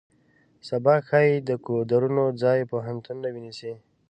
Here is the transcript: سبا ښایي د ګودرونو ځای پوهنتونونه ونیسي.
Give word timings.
سبا 0.67 0.95
ښایي 1.07 1.33
د 1.47 1.49
ګودرونو 1.65 2.23
ځای 2.41 2.59
پوهنتونونه 2.71 3.27
ونیسي. 3.31 3.73